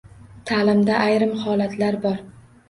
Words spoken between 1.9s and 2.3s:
bor.